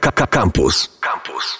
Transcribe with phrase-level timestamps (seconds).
[0.00, 0.98] Campus.
[1.00, 1.58] Campus.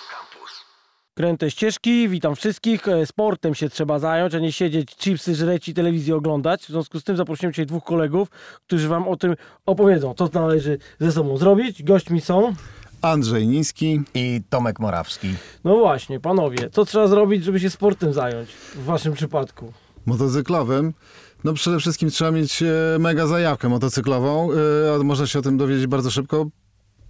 [1.14, 2.88] Kręte ścieżki, witam wszystkich.
[2.88, 6.62] E, Sportem się trzeba zająć, a nie siedzieć, chipsy żreć i telewizję oglądać.
[6.62, 8.28] W związku z tym zaprosiłem dzisiaj dwóch kolegów,
[8.66, 9.34] którzy wam o tym
[9.66, 11.82] opowiedzą, co należy ze sobą zrobić.
[11.82, 12.54] Gośćmi są...
[13.02, 14.00] Andrzej Niski.
[14.14, 15.28] I Tomek Morawski.
[15.64, 19.72] No właśnie, panowie, co trzeba zrobić, żeby się sportem zająć w waszym przypadku?
[20.06, 20.94] Motocyklowym.
[21.44, 22.66] No przede wszystkim trzeba mieć e,
[22.98, 26.46] mega zajawkę motocyklową, e, a można się o tym dowiedzieć bardzo szybko,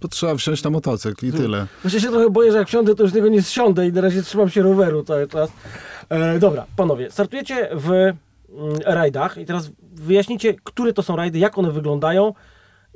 [0.01, 1.67] bo trzeba wsiąść na motocykl i tyle.
[1.83, 4.23] Właśnie się trochę boję, że jak wsiądę, to już z nie zsiądę i na razie
[4.23, 5.51] trzymam się roweru cały czas.
[6.09, 8.15] E, dobra, panowie, startujecie w mm,
[8.85, 12.33] rajdach i teraz wyjaśnijcie, które to są rajdy, jak one wyglądają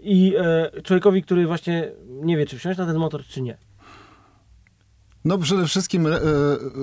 [0.02, 3.58] i e, człowiekowi, który właśnie nie wie, czy wsiąść na ten motor, czy nie.
[5.26, 6.20] No przede wszystkim e,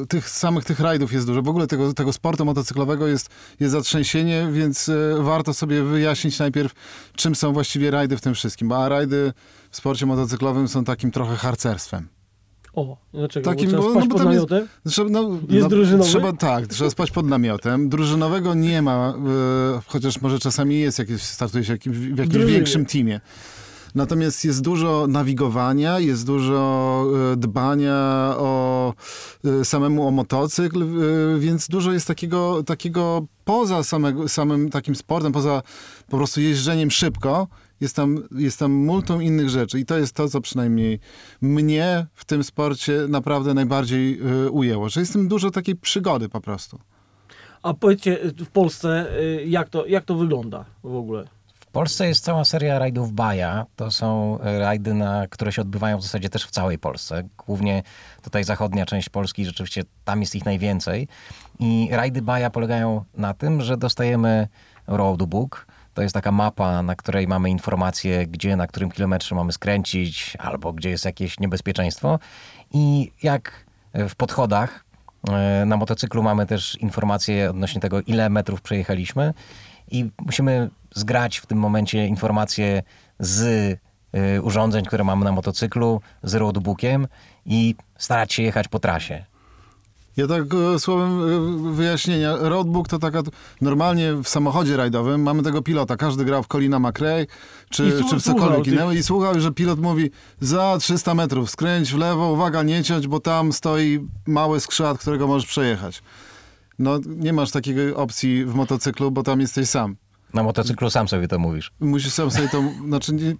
[0.08, 1.42] tych samych tych rajdów jest dużo.
[1.42, 3.28] W ogóle tego, tego sportu motocyklowego jest,
[3.60, 6.72] jest zatrzęsienie, więc e, warto sobie wyjaśnić najpierw,
[7.16, 8.68] czym są właściwie rajdy w tym wszystkim.
[8.68, 9.32] Bo a rajdy
[9.70, 12.08] w sporcie motocyklowym są takim trochę harcerstwem.
[12.74, 13.50] O, dlaczego?
[13.50, 14.70] Takim, bo trzeba bo- spać no bo pod tam jest-?
[14.88, 16.10] Trzeba, no, Jest no, drużynowy?
[16.10, 17.88] Trzeba, tak, trzeba spać pod namiotem.
[17.88, 19.14] Drużynowego nie ma,
[19.76, 22.52] e, chociaż może czasami jest, jak startuje się w jakimś drużynie.
[22.52, 23.20] większym teamie.
[23.96, 27.94] Natomiast jest dużo nawigowania, jest dużo e, dbania
[28.38, 28.94] o
[29.44, 30.86] e, samemu o motocykl, e,
[31.38, 35.62] więc dużo jest takiego, takiego poza samego, samym takim sportem, poza
[36.08, 37.48] po prostu jeżdżeniem szybko,
[37.80, 41.00] jest tam, jest tam multum innych rzeczy i to jest to, co przynajmniej
[41.40, 46.40] mnie w tym sporcie naprawdę najbardziej ujęło, że jest w tym dużo takiej przygody po
[46.40, 46.78] prostu.
[47.62, 49.12] A powiedzcie w Polsce,
[49.46, 51.35] jak to, jak to wygląda w ogóle?
[51.76, 53.66] Polsce jest cała seria rajdów Baja.
[53.76, 57.22] To są e, rajdy, na, które się odbywają w zasadzie też w całej Polsce.
[57.46, 57.82] Głównie
[58.22, 61.08] tutaj zachodnia część Polski, rzeczywiście tam jest ich najwięcej.
[61.58, 64.48] I rajdy Baja polegają na tym, że dostajemy
[64.86, 65.66] roadbook.
[65.94, 70.72] To jest taka mapa, na której mamy informacje, gdzie, na którym kilometrze mamy skręcić, albo
[70.72, 72.18] gdzie jest jakieś niebezpieczeństwo.
[72.72, 74.84] I jak w podchodach
[75.28, 79.34] e, na motocyklu mamy też informacje odnośnie tego, ile metrów przejechaliśmy
[79.90, 82.82] i musimy zgrać w tym momencie informacje
[83.18, 83.42] z
[84.36, 87.08] y, urządzeń, które mamy na motocyklu, z roadbookiem
[87.46, 89.24] i starać się jechać po trasie.
[90.16, 91.20] Ja tak e, słowem
[91.68, 92.36] e, wyjaśnienia.
[92.36, 93.22] Roadbook to taka.
[93.60, 95.96] Normalnie w samochodzie rajdowym mamy tego pilota.
[95.96, 97.26] Każdy grał w Colina McRae,
[97.70, 100.10] czy, czy w cokolwiek innego i słuchał, że pilot mówi
[100.40, 105.26] za 300 metrów skręć w lewo, uwaga, nie ciąć, bo tam stoi mały skrzat, którego
[105.26, 106.02] możesz przejechać.
[106.78, 109.96] No, nie masz takiej opcji w motocyklu, bo tam jesteś sam.
[110.34, 111.72] Na motocyklu sam sobie to mówisz.
[111.80, 113.34] Musisz sam sobie to, znaczy nie,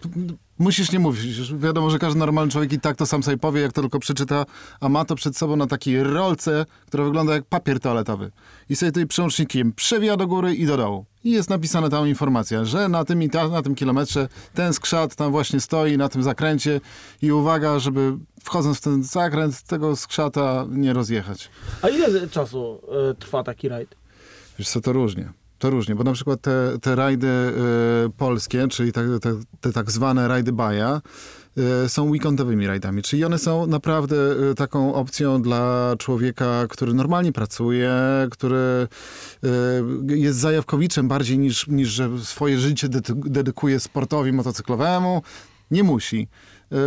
[0.59, 1.53] musisz nie mówić.
[1.55, 4.45] Wiadomo, że każdy normalny człowiek i tak to sam sobie powie, jak to tylko przeczyta,
[4.81, 8.31] a ma to przed sobą na takiej rolce, która wygląda jak papier toaletowy.
[8.69, 11.07] I sobie tutaj przełącznikiem przewija do góry i do dołu.
[11.25, 15.15] I jest napisana tam informacja, że na tym i ta, na tym kilometrze ten skrzat
[15.15, 16.81] tam właśnie stoi, na tym zakręcie
[17.23, 21.51] i uwaga, żeby wchodząc w ten zakręt tego skrzata nie rozjechać.
[21.83, 22.81] A ile czasu
[23.11, 23.95] y, trwa taki rajd?
[24.59, 25.33] Wiesz co, to różnie.
[25.59, 27.53] To różnie, bo na przykład te, te rajdy e,
[28.17, 31.01] polskie, czyli te, te, te tak zwane rajdy baja,
[31.85, 34.17] e, są weekendowymi rajdami, czyli one są naprawdę
[34.57, 37.93] taką opcją dla człowieka, który normalnie pracuje,
[38.31, 38.89] który
[40.09, 45.23] jest zajawkowiczem bardziej niż, niż że swoje życie dedy- dedykuje sportowi motocyklowemu.
[45.71, 46.29] Nie musi,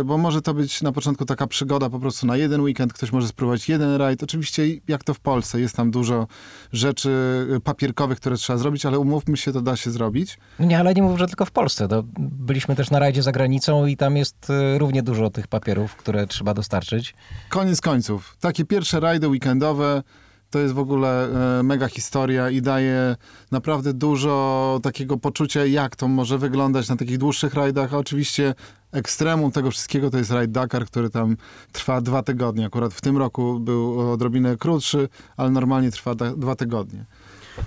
[0.04, 3.28] bo może to być na początku taka przygoda po prostu na jeden weekend, ktoś może
[3.28, 4.22] spróbować jeden rajd.
[4.22, 6.26] Oczywiście jak to w Polsce, jest tam dużo
[6.72, 7.10] rzeczy
[7.56, 10.38] e, papierkowych, które trzeba zrobić, ale umówmy się, to da się zrobić.
[10.60, 11.88] Nie, ale nie mów, że tylko w Polsce.
[11.88, 15.96] To byliśmy też na rajdzie za granicą i tam jest y, równie dużo tych papierów,
[15.96, 17.14] które trzeba dostarczyć.
[17.48, 20.02] Koniec końców, takie pierwsze rajdy weekendowe
[20.50, 21.28] to jest w ogóle
[21.58, 23.16] e, mega historia i daje
[23.50, 27.94] naprawdę dużo takiego poczucia, jak to może wyglądać na takich dłuższych rajdach.
[27.94, 28.54] A oczywiście
[28.92, 31.36] ekstremum tego wszystkiego to jest rajd Dakar, który tam
[31.72, 32.66] trwa dwa tygodnie.
[32.66, 37.04] Akurat w tym roku był odrobinę krótszy, ale normalnie trwa dwa tygodnie.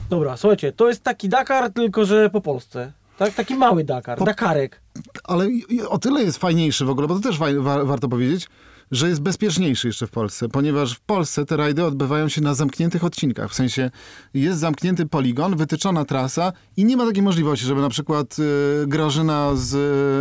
[0.10, 2.92] Dobra, słuchajcie, to jest taki Dakar, tylko że po Polsce.
[3.18, 3.34] Tak?
[3.34, 4.82] Taki mały Dakar, Dakarek.
[5.24, 5.48] Ale
[5.88, 8.48] o tyle jest fajniejszy w ogóle, bo to też wa, warto powiedzieć,
[8.94, 13.04] że jest bezpieczniejszy jeszcze w Polsce, ponieważ w Polsce te rajdy odbywają się na zamkniętych
[13.04, 13.52] odcinkach.
[13.52, 13.92] W sensie
[14.34, 19.52] jest zamknięty poligon, wytyczona trasa i nie ma takiej możliwości, żeby na przykład y, Grażyna
[19.56, 19.74] z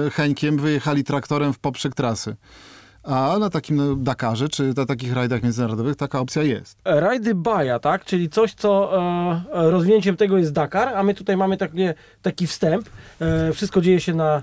[0.07, 2.37] y, Heńkiem wyjechali traktorem w poprzek trasy.
[3.03, 6.79] A na takim no, Dakarze, czy na takich rajdach międzynarodowych taka opcja jest.
[6.85, 8.05] Rajdy Baja, tak?
[8.05, 12.47] Czyli coś, co e, e, rozwinięciem tego jest Dakar, a my tutaj mamy takie, taki
[12.47, 12.89] wstęp.
[13.21, 14.43] E, wszystko dzieje się na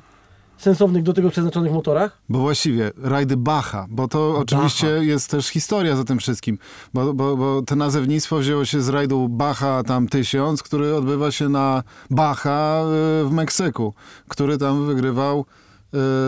[0.60, 2.18] sensownych do tego przeznaczonych motorach.
[2.30, 6.58] Bo właściwie rajdy Bacha, bo to oczywiście jest też historia za tym wszystkim,
[6.94, 11.50] bo, bo, bo to nazewnictwo wzięło się z rajdu Bacha tam 1000, który odbywa się
[11.50, 12.82] na Bacha
[13.24, 13.94] y, w Meksyku,
[14.28, 15.46] który tam wygrywał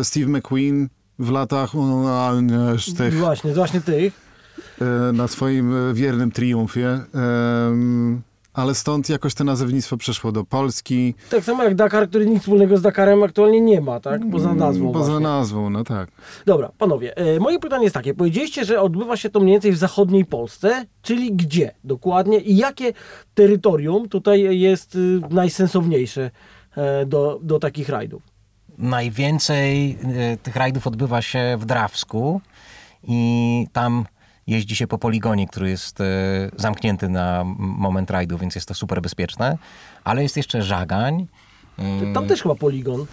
[0.01, 0.89] y, Steve McQueen
[1.19, 4.13] w latach no, nie, tych, Właśnie, właśnie tych.
[4.81, 6.99] e, na swoim wiernym triumfie.
[8.53, 11.15] Ale stąd jakoś to nazewnictwo przeszło do Polski.
[11.29, 14.21] Tak samo jak Dakar, który nic wspólnego z Dakarem aktualnie nie ma, tak?
[14.31, 15.27] Poza nazwą Poza właśnie.
[15.27, 16.09] nazwą, no tak.
[16.45, 18.13] Dobra, panowie, e, moje pytanie jest takie.
[18.13, 22.93] Powiedzieliście, że odbywa się to mniej więcej w zachodniej Polsce, czyli gdzie dokładnie i jakie
[23.33, 26.31] terytorium tutaj jest y, najsensowniejsze
[26.75, 28.23] e, do, do takich rajdów?
[28.77, 32.41] Najwięcej e, tych rajdów odbywa się w Drawsku
[33.03, 34.05] i tam
[34.47, 36.05] jeździ się po poligonie, który jest e,
[36.57, 39.57] zamknięty na moment rajdu, więc jest to super bezpieczne.
[40.03, 41.27] Ale jest jeszcze Żagań.
[41.79, 43.05] E, Tam też chyba poligon.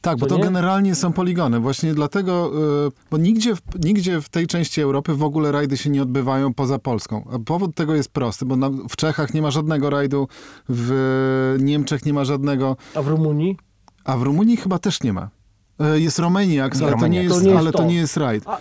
[0.00, 0.42] Tak, bo to nie?
[0.42, 1.60] generalnie są poligony.
[1.60, 2.50] Właśnie dlatego,
[2.86, 6.54] y, bo nigdzie w, nigdzie w tej części Europy w ogóle rajdy się nie odbywają
[6.54, 7.24] poza Polską.
[7.32, 10.28] A powód tego jest prosty, bo na, w Czechach nie ma żadnego rajdu,
[10.68, 13.56] w Niemczech nie ma żadnego, A w Rumunii?
[14.04, 15.28] a w Rumunii chyba też nie ma.
[15.96, 17.84] Y, Jest Romaniac, ale, to nie jest, To nie jest ale to to.
[17.84, 18.44] nie jest rajd.
[18.46, 18.58] A,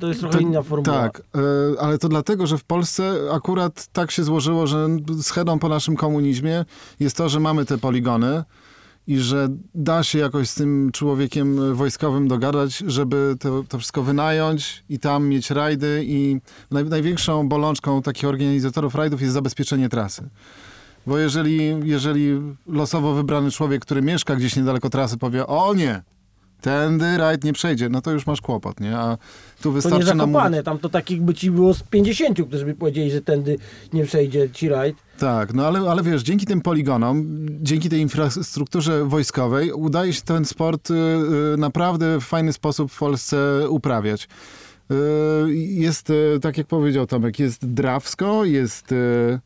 [0.00, 0.98] to jest trochę To- inna formuła.
[1.00, 1.22] Tak,
[1.74, 4.88] y, ale to dlatego, że w Polsce akurat tak się złożyło, że
[5.22, 6.64] schedą po naszym komunizmie
[7.00, 8.44] jest to, że mamy te poligony
[9.06, 14.84] i że da się jakoś z tym człowiekiem wojskowym dogadać, żeby to, to wszystko wynająć
[14.88, 16.40] i tam mieć rajdy i
[16.70, 20.28] naj, największą bolączką takich organizatorów rajdów jest zabezpieczenie trasy.
[21.06, 26.02] Bo jeżeli, jeżeli losowo wybrany człowiek, który mieszka gdzieś niedaleko trasy powie, o nie,
[26.60, 28.96] tędy rajd nie przejdzie, no to już masz kłopot, nie?
[28.96, 29.16] A
[29.56, 32.64] tu To nie wystarczy nam zakopane, tam to takich by ci było z 50, którzy
[32.64, 33.58] by powiedzieli, że tędy
[33.92, 34.96] nie przejdzie ci rajd.
[35.18, 37.26] Tak, no ale, ale wiesz, dzięki tym poligonom,
[37.60, 42.98] dzięki tej infrastrukturze wojskowej udaje się ten sport y, y, naprawdę w fajny sposób w
[42.98, 44.28] Polsce uprawiać.
[44.90, 48.92] Y, Jest, y, tak jak powiedział Tomek, jest Drawsko, jest...
[48.92, 49.40] y,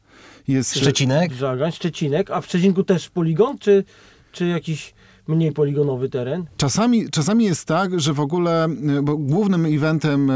[0.49, 1.33] jest Szczecinek.
[1.33, 3.85] Żagań, Szczecinek, a w Szczecinku też poligon, czy,
[4.33, 4.95] czy jakiś
[5.29, 6.47] mniej poligonowy teren?
[6.57, 10.35] Czasami, czasami jest tak, że w ogóle, y, bo głównym eventem y,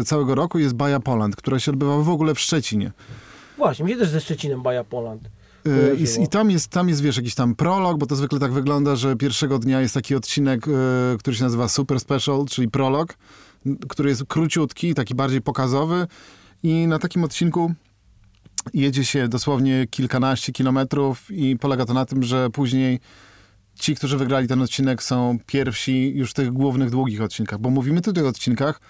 [0.00, 2.92] y, całego roku jest Baja Poland, która się odbywa w ogóle w Szczecinie.
[3.56, 5.22] Właśnie, mi się też ze Szczecinem Baja Poland.
[5.98, 8.96] I, I tam jest, tam jest, wiesz, jakiś tam prolog, bo to zwykle tak wygląda,
[8.96, 10.66] że pierwszego dnia jest taki odcinek,
[11.18, 13.14] który się nazywa Super Special, czyli prolog,
[13.88, 16.06] który jest króciutki, taki bardziej pokazowy
[16.62, 17.74] i na takim odcinku
[18.74, 23.00] jedzie się dosłownie kilkanaście kilometrów i polega to na tym, że później
[23.74, 28.00] ci, którzy wygrali ten odcinek są pierwsi już w tych głównych, długich odcinkach, bo mówimy
[28.00, 28.80] tutaj o odcinkach,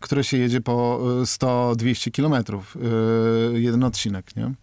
[0.00, 2.76] które się jedzie po y, 100-200 kilometrów,
[3.56, 4.54] y, jeden odcinek, nie?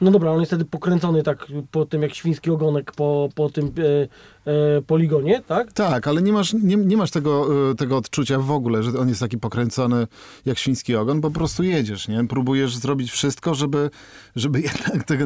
[0.00, 3.66] No dobra, on jest wtedy pokręcony tak po tym jak świński ogonek po, po tym
[4.46, 5.72] e, e, poligonie, tak?
[5.72, 9.08] Tak, ale nie masz, nie, nie masz tego, y, tego odczucia w ogóle, że on
[9.08, 10.06] jest taki pokręcony
[10.46, 12.26] jak świński ogon, po prostu jedziesz, nie?
[12.26, 13.90] Próbujesz zrobić wszystko, żeby,
[14.36, 15.24] żeby jednak tego,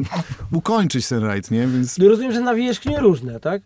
[0.51, 1.67] ukończyć ten rajd, nie?
[1.67, 3.61] Więc No rozumiem, że nawierzchnie różne, tak?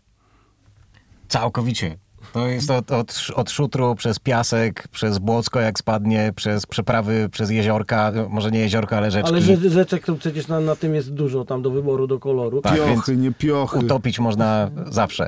[1.33, 1.97] Całkowicie.
[2.33, 7.49] To jest od, od, od szutru przez piasek, przez błocko jak spadnie, przez przeprawy przez
[7.51, 9.29] jeziorka, może nie jeziorka, ale rzeczki.
[9.31, 12.61] Ale rze- rzeczek to przecież na, na tym jest dużo tam do wyboru, do koloru.
[12.61, 13.77] Tak, piochy, więc nie piochy.
[13.79, 15.27] Utopić można zawsze.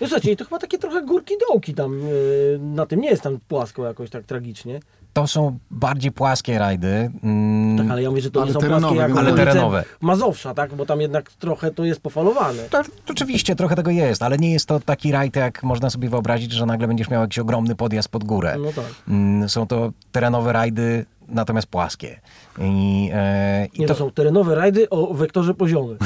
[0.00, 3.38] No słuchajcie, to chyba takie trochę górki dołki tam e, na tym, nie jest tam
[3.48, 4.80] płasko jakoś tak tragicznie.
[5.12, 7.10] To są bardziej płaskie rajdy.
[7.22, 9.84] Mm, Tak, ale ja mówię, że to Ale nie są terenowe, płaskie jak ale terenowe.
[10.00, 10.74] Mazowsza, tak?
[10.74, 12.62] Bo tam jednak trochę to jest pofalowane.
[12.70, 16.08] To, to oczywiście trochę tego jest, ale nie jest to taki rajd, jak można sobie
[16.08, 18.56] wyobrazić, że nagle będziesz miał jakiś ogromny podjazd pod górę.
[18.64, 18.84] No tak.
[19.08, 22.20] Mm, Są to terenowe rajdy, natomiast płaskie.
[22.60, 25.98] I, e, i Nie, to to, są terenowe rajdy o wektorze poziomym.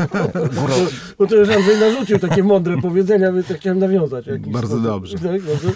[0.60, 0.74] góro,
[1.18, 4.24] Bo to już Andrzej narzucił takie mądre powiedzenia, więc ja chciałem nawiązać.
[4.38, 4.82] Bardzo sposób.
[4.84, 5.16] dobrze.
[5.28, 5.68] Tak, dobrze.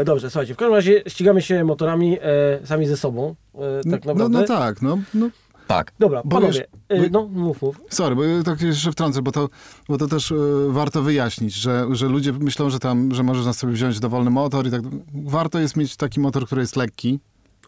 [0.00, 3.34] E, dobrze, słuchajcie, w każdym razie ścigamy się motorami e, sami ze sobą.
[3.54, 4.38] E, tak no, naprawdę.
[4.38, 5.28] no tak, no, no.
[5.66, 5.92] tak.
[5.98, 7.80] Dobra, Bo panowie, wiesz, e, bo- no mów, mów.
[7.90, 9.48] Sorry, bo tak jeszcze wtrącę, bo to,
[9.88, 10.36] bo to też y,
[10.68, 14.66] warto wyjaśnić, że, że ludzie myślą, że tam, że możesz na sobie wziąć dowolny motor
[14.66, 14.82] i tak.
[15.24, 17.20] Warto jest mieć taki motor, który jest lekki,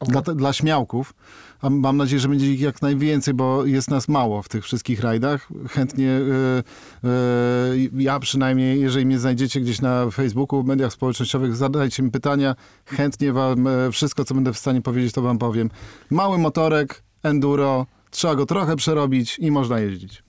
[0.07, 1.15] dla, dla śmiałków.
[1.63, 5.01] A mam nadzieję, że będzie ich jak najwięcej, bo jest nas mało w tych wszystkich
[5.01, 5.49] rajdach.
[5.69, 6.63] Chętnie, y,
[7.05, 12.55] y, ja przynajmniej, jeżeli mnie znajdziecie gdzieś na Facebooku, w mediach społecznościowych, zadajcie mi pytania.
[12.87, 15.71] Chętnie wam y, wszystko, co będę w stanie powiedzieć, to wam powiem.
[16.11, 20.23] Mały motorek, enduro, trzeba go trochę przerobić i można jeździć.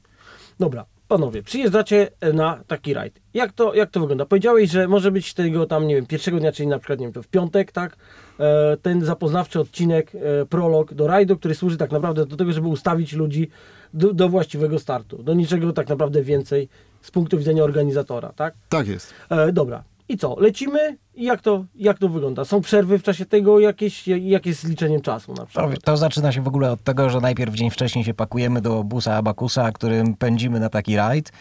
[0.59, 3.22] Dobra, panowie, przyjeżdżacie na taki rajd.
[3.34, 4.25] Jak to, jak to wygląda?
[4.25, 7.13] Powiedziałeś, że może być tego tam, nie wiem, pierwszego dnia, czyli na przykład, nie wiem,
[7.13, 7.98] to w piątek, tak?
[8.39, 12.68] E, ten zapoznawczy odcinek, e, prolog do rajdu, który służy tak naprawdę do tego, żeby
[12.68, 13.50] ustawić ludzi
[13.94, 15.24] do, do właściwego startu.
[15.24, 16.70] Do niczego tak naprawdę więcej
[17.01, 18.54] z punktu widzenia organizatora, tak?
[18.70, 19.13] Tak jest.
[19.30, 19.84] E, dobra.
[20.10, 20.36] I co?
[20.39, 22.45] Lecimy I jak to, jak to wygląda?
[22.45, 25.83] Są przerwy w czasie tego, jakieś, jak jest z liczeniem czasu na To, przykład?
[25.83, 29.15] to zaczyna się w ogóle od tego, że najpierw dzień wcześniej się pakujemy do busa
[29.15, 31.31] Abakusa, którym pędzimy na taki rajd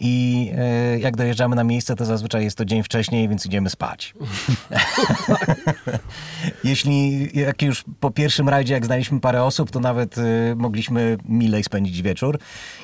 [0.00, 4.14] i e, jak dojeżdżamy na miejsce, to zazwyczaj jest to dzień wcześniej, więc idziemy spać.
[6.64, 10.22] Jeśli jak już po pierwszym rajdzie, jak znaliśmy parę osób, to nawet e,
[10.56, 12.38] mogliśmy milej spędzić wieczór.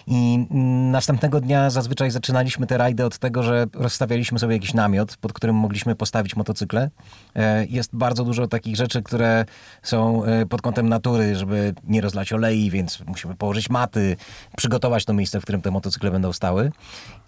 [0.07, 5.17] I mm, następnego dnia zazwyczaj zaczynaliśmy te rajdy od tego, że rozstawialiśmy sobie jakiś namiot,
[5.17, 6.91] pod którym mogliśmy postawić motocykle.
[7.37, 9.45] E, Jest bardzo dużo takich rzeczy, które
[9.83, 14.17] są e, pod kątem natury, żeby nie rozlać olei, więc musimy położyć maty,
[14.57, 16.73] przygotować to miejsce, w którym te motocykle będą stały.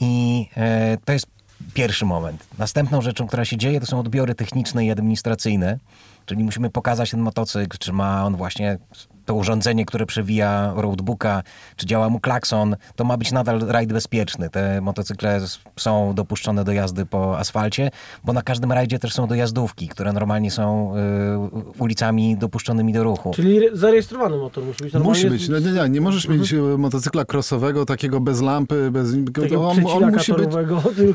[0.01, 1.27] I e, to jest
[1.75, 2.47] pierwszy moment.
[2.59, 5.79] Następną rzeczą, która się dzieje, to są odbiory techniczne i administracyjne.
[6.27, 8.79] Czyli musimy pokazać ten motocykl, czy ma on właśnie
[9.27, 11.43] to urządzenie, które przewija roadbooka,
[11.77, 12.77] czy działa mu klakson.
[12.97, 14.51] To ma być nadal rajd bezpieczny.
[14.51, 15.41] Te motocykle
[15.79, 17.91] są dopuszczone do jazdy po asfalcie,
[18.25, 23.31] bo na każdym rajdzie też są dojazdówki, które normalnie są y, ulicami dopuszczonymi do ruchu.
[23.35, 25.25] Czyli re- zarejestrowany motor musi być normalnie.
[25.25, 25.49] Musi być.
[25.49, 26.41] No, nie, nie, nie możesz Mhm.
[26.41, 29.09] mieć e, motocykla crossowego, takiego bez lampy, bez...
[29.35, 30.47] Takiego on, on musi być...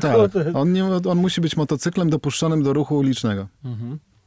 [0.00, 0.16] Tak,
[0.54, 3.46] on, nie, on musi być motocyklem dopuszczonym do ruchu ulicznego.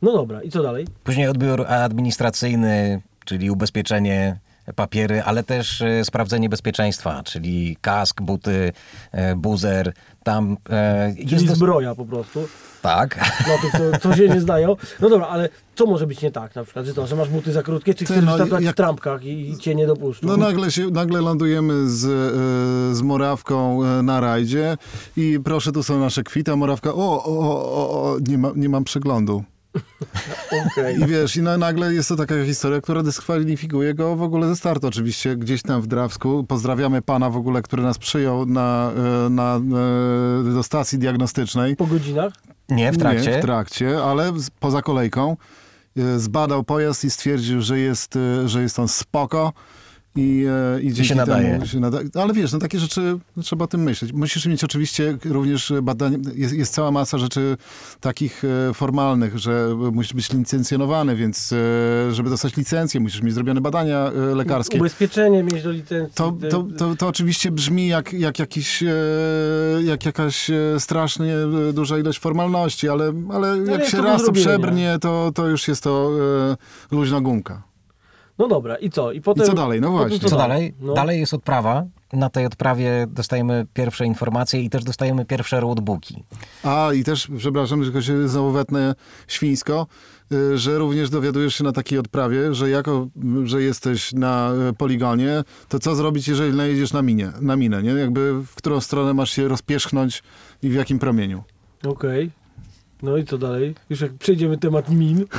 [0.01, 0.87] No dobra, i co dalej?
[1.03, 4.39] Później odbiór administracyjny, czyli ubezpieczenie,
[4.75, 8.71] papiery, ale też e, sprawdzenie bezpieczeństwa, czyli kask, buty,
[9.11, 9.93] e, buzer.
[10.23, 12.47] Tam e, Czyli jest dos- zbroja po prostu.
[12.81, 13.15] Tak.
[13.45, 14.75] Dla tych, co, co się nie znają.
[14.99, 16.85] No dobra, ale co może być nie tak na przykład?
[16.85, 19.57] Że, to, że masz buty za krótkie, czy chcesz no, jak- w trampkach i, i
[19.57, 20.27] cię nie dopuszczą?
[20.27, 22.01] No nagle, się, nagle lądujemy z,
[22.97, 24.77] z Morawką na rajdzie
[25.17, 28.69] i proszę, tu są nasze kwity, a Morawka, o, o, o, o nie, ma, nie
[28.69, 29.43] mam przeglądu.
[30.71, 30.99] Okej.
[30.99, 34.55] I wiesz, i na, nagle jest to taka historia, która dyskwalifikuje go w ogóle ze
[34.55, 34.87] startu.
[34.87, 36.43] Oczywiście gdzieś tam w Drawsku.
[36.47, 38.91] Pozdrawiamy pana w ogóle, który nas przyjął na,
[39.25, 39.55] e, na,
[40.49, 41.75] e, do stacji diagnostycznej.
[41.75, 42.33] Po godzinach?
[42.69, 43.31] Nie, w trakcie.
[43.31, 45.37] Nie, w trakcie, ale z- poza kolejką.
[45.97, 49.53] E, Zbadał pojazd i stwierdził, że jest, że jest on spoko.
[50.15, 50.45] I,
[50.77, 51.51] e, i dzięki się nadaje.
[51.51, 51.99] Temu się nada...
[52.13, 54.13] Ale wiesz, no takie rzeczy no, trzeba o tym myśleć.
[54.13, 57.57] Musisz mieć oczywiście również badanie, jest, jest cała masa rzeczy
[57.99, 63.61] takich e, formalnych, że musisz być licencjonowany, więc e, żeby dostać licencję, musisz mieć zrobione
[63.61, 64.77] badania lekarskie.
[64.77, 66.15] Ubezpieczenie mieć do licencji.
[66.15, 68.83] To, to, to, to oczywiście brzmi jak, jak, jakiś,
[69.83, 71.35] jak jakaś strasznie
[71.73, 75.47] duża ilość formalności, ale, ale jak jest się to do raz to przebrnie, to, to
[75.47, 76.11] już jest to
[76.91, 77.74] luźna gumka.
[78.37, 79.11] No dobra, i co?
[79.11, 79.81] I, potem, I co dalej?
[79.81, 80.19] No właśnie.
[80.19, 80.75] Co dalej?
[80.79, 80.93] No.
[80.93, 81.85] Dalej jest odprawa.
[82.13, 86.23] Na tej odprawie dostajemy pierwsze informacje i też dostajemy pierwsze roadbooki.
[86.63, 88.95] A i też, przepraszam, tylko się znowu wetnę
[89.27, 89.87] świńsko,
[90.31, 93.07] y, że również dowiadujesz się na takiej odprawie, że jako,
[93.43, 97.91] że jesteś na y, poligonie, to co zrobić, jeżeli najedziesz na minie, na minę, nie?
[97.91, 100.23] Jakby w którą stronę masz się rozpierzchnąć
[100.63, 101.43] i w jakim promieniu.
[101.87, 102.31] Okej.
[103.03, 103.75] No i co dalej?
[103.89, 105.25] Już jak przejdziemy temat min.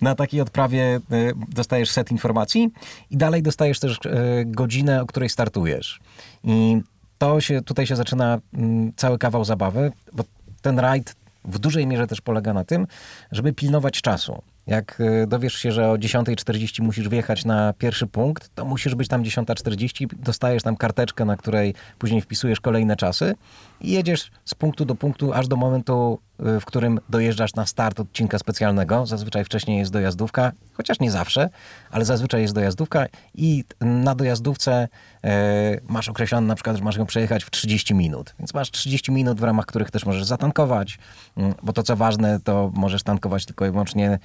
[0.00, 1.00] Na takiej odprawie e,
[1.48, 2.70] dostajesz set informacji
[3.10, 6.00] i dalej dostajesz też e, godzinę, o której startujesz.
[6.44, 6.80] I
[7.18, 10.24] to się, tutaj się zaczyna mm, cały kawał zabawy, bo
[10.62, 12.86] ten rajd w dużej mierze też polega na tym,
[13.32, 14.42] żeby pilnować czasu.
[14.66, 19.08] Jak e, dowiesz się, że o 10.40 musisz wjechać na pierwszy punkt, to musisz być
[19.08, 23.34] tam 10.40, dostajesz tam karteczkę, na której później wpisujesz kolejne czasy
[23.82, 26.18] jedziesz z punktu do punktu, aż do momentu,
[26.56, 29.06] y, w którym dojeżdżasz na start odcinka specjalnego.
[29.06, 31.50] Zazwyczaj wcześniej jest dojazdówka, chociaż nie zawsze,
[31.90, 34.88] ale zazwyczaj jest dojazdówka i na dojazdówce
[35.24, 38.34] e, masz określone na przykład, że masz ją przejechać w 30 minut.
[38.38, 40.98] Więc masz 30 minut, w ramach których też możesz zatankować,
[41.36, 44.18] mm, bo to co ważne, to możesz tankować tylko i wyłącznie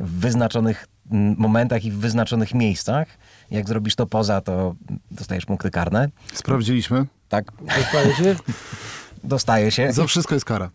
[0.00, 3.08] w wyznaczonych mm, momentach i w wyznaczonych miejscach.
[3.50, 4.74] Jak zrobisz to poza, to
[5.10, 6.08] dostajesz punkty karne.
[6.34, 7.06] Sprawdziliśmy.
[7.28, 8.36] Tak, Dostaje się?
[9.24, 9.92] dostaje się.
[9.92, 10.70] Za wszystko jest kara.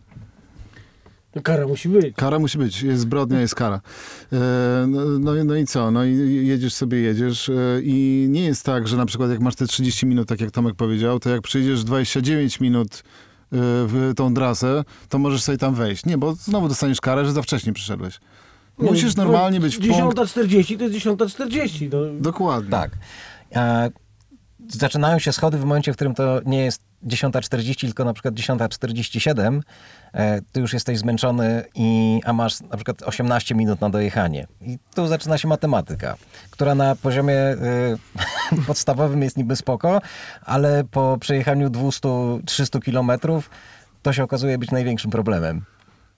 [1.35, 2.15] No kara musi być.
[2.15, 3.81] Kara musi być, jest zbrodnia, jest kara.
[4.33, 4.37] E,
[4.87, 5.91] no, no, no i co?
[5.91, 9.55] No i jedziesz sobie, jedziesz e, i nie jest tak, że na przykład jak masz
[9.55, 13.01] te 30 minut, tak jak Tomek powiedział, to jak przyjdziesz 29 minut e,
[13.87, 16.05] w tą trasę, to możesz sobie tam wejść.
[16.05, 18.19] Nie, bo znowu dostaniesz karę, że za wcześnie przyszedłeś.
[18.77, 20.17] Musisz No, normalnie być w punkt.
[20.17, 21.89] 10.40 to jest 10.40.
[21.91, 22.21] No.
[22.21, 22.71] Dokładnie.
[22.71, 22.91] Tak.
[24.69, 29.59] Zaczynają się schody w momencie, w którym to nie jest 10.40, tylko na przykład 10.47.
[30.13, 34.47] E, ty już jesteś zmęczony, i, a masz na przykład 18 minut na dojechanie.
[34.61, 36.15] I tu zaczyna się matematyka,
[36.49, 37.57] która na poziomie e,
[38.67, 40.01] podstawowym jest niby spoko,
[40.45, 43.49] ale po przejechaniu 200-300 kilometrów
[44.01, 45.65] to się okazuje być największym problemem.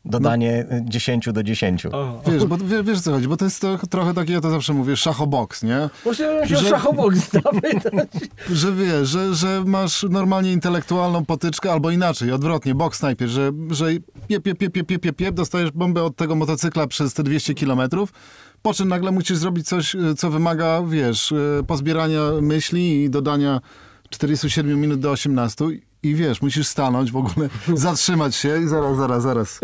[0.06, 1.86] Dodanie 10 do 10.
[1.86, 2.14] Aha.
[2.28, 4.74] Wiesz, bo wiesz, wiesz co chodzi, bo to jest to, trochę takie, ja to zawsze
[4.74, 5.90] mówię, szachoboks, nie?
[6.04, 8.10] Właśnie bym się Że- szachobok zapytać.
[8.50, 13.86] Że wiesz, że, że masz normalnie intelektualną potyczkę, albo inaczej, odwrotnie, boks najpierw, że, że
[14.28, 17.54] piep, piep, piep, piep, piep, piep, piep, dostajesz bombę od tego motocykla przez te 200
[17.54, 18.14] kilometrów,
[18.62, 23.62] po czym nagle musisz zrobić coś, y, co wymaga, wiesz, y, pozbierania myśli i dodania
[24.10, 25.66] 47 minut do 18
[26.06, 29.60] i wiesz, musisz stanąć w ogóle, zatrzymać się i zaraz, zaraz, zaraz.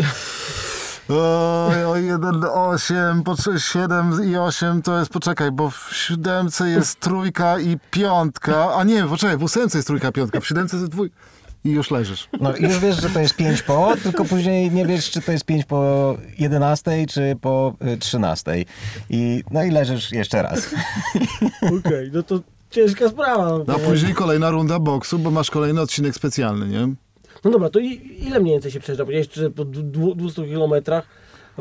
[1.10, 7.00] Oj, o 1, 8, po 7 i 8 to jest, poczekaj, bo w siódemce jest
[7.00, 11.16] trójka i piątka, a nie, poczekaj, w ósemce jest trójka, piątka, w siódemce jest dwójka
[11.64, 12.30] i już leżysz.
[12.40, 15.32] No i już wiesz, że to jest 5 po, tylko później nie wiesz, czy to
[15.32, 18.66] jest 5 po 11, czy po y, 13.
[19.10, 20.70] I, no i leżysz jeszcze raz.
[21.62, 22.40] Okej, no to
[22.72, 23.60] ciężka sprawa.
[23.68, 26.88] No a później kolejna runda boksu, bo masz kolejny odcinek specjalny, nie?
[27.44, 29.06] No dobra, to i, ile mniej więcej się przejeżdża?
[29.06, 31.08] Powiedziałeś, że po dwu- 200 kilometrach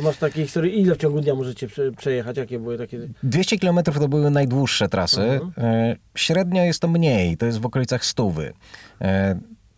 [0.03, 0.73] masz takie historie.
[0.73, 2.37] Ile w ciągu dnia możecie prze, przejechać?
[2.37, 3.09] Jakie były takie...
[3.23, 5.23] 200 km to były najdłuższe trasy.
[5.23, 5.75] Mhm.
[5.75, 8.47] Y, Średnio jest to mniej, to jest w okolicach stówy.
[8.47, 9.05] Y,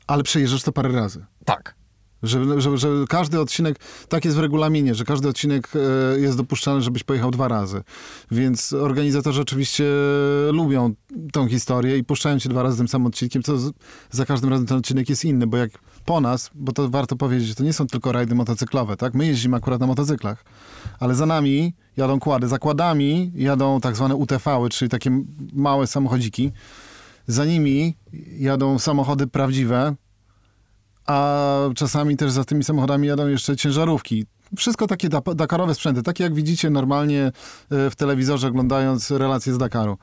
[0.06, 1.24] Ale przejeżdżasz to parę razy.
[1.44, 1.74] Tak.
[2.22, 3.76] Że, że, każdy odcinek,
[4.08, 7.82] tak jest w regulaminie, że każdy odcinek e, jest dopuszczalny, żebyś pojechał dwa razy.
[8.30, 9.84] Więc organizatorzy oczywiście
[10.52, 10.94] lubią
[11.32, 13.52] tą historię i puszczają cię dwa razy tym samym odcinkiem, co
[14.10, 15.70] za każdym razem ten odcinek jest inny, bo jak
[16.04, 19.14] po nas, bo to warto powiedzieć, to nie są tylko rajdy motocyklowe, tak?
[19.14, 20.44] My jeździmy akurat na motocyklach,
[21.00, 26.52] ale za nami jadą kłady, za kładami jadą tak zwane UTV-y, czyli takie małe samochodziki.
[27.26, 27.96] Za nimi
[28.38, 29.94] jadą samochody prawdziwe,
[31.06, 34.26] a czasami też za tymi samochodami jadą jeszcze ciężarówki.
[34.56, 37.22] Wszystko takie da- dakarowe sprzęty, takie jak widzicie normalnie
[37.70, 39.98] e, w telewizorze oglądając relacje z Dakaru.